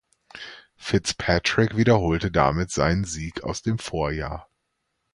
[0.77, 4.49] Fitzpatrick wiederholte damit seinen Sieg aus dem Vorjahr.